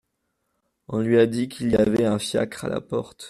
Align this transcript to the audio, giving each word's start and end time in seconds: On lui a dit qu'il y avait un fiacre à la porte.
On 0.87 0.99
lui 0.99 1.19
a 1.19 1.27
dit 1.27 1.47
qu'il 1.47 1.69
y 1.69 1.75
avait 1.75 2.05
un 2.05 2.17
fiacre 2.17 2.65
à 2.65 2.69
la 2.69 2.81
porte. 2.81 3.19